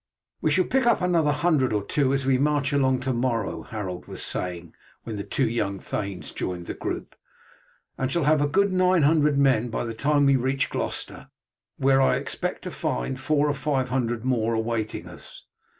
"We 0.41 0.49
shall 0.49 0.65
pick 0.65 0.87
up 0.87 0.99
another 1.01 1.31
hundred 1.31 1.71
or 1.73 1.83
two 1.83 2.11
as 2.11 2.25
we 2.25 2.39
march 2.39 2.73
along 2.73 3.01
to 3.01 3.13
morrow," 3.13 3.61
Harold 3.61 4.07
was 4.07 4.23
saying 4.23 4.73
when 5.03 5.15
the 5.15 5.23
two 5.23 5.47
young 5.47 5.77
thanes 5.79 6.31
joined 6.31 6.65
the 6.65 6.73
group, 6.73 7.15
"and 7.99 8.11
shall 8.11 8.23
have 8.23 8.41
a 8.41 8.47
good 8.47 8.71
nine 8.71 9.03
hundred 9.03 9.37
men 9.37 9.69
by 9.69 9.83
the 9.85 9.93
time 9.93 10.25
we 10.25 10.37
reach 10.37 10.71
Gloucester, 10.71 11.29
where 11.77 12.01
I 12.01 12.15
expect 12.15 12.63
to 12.63 12.71
find 12.71 13.19
four 13.19 13.47
or 13.47 13.53
five 13.53 13.89
hundred 13.89 14.25
more 14.25 14.55
awaiting 14.55 15.07
us. 15.07 15.43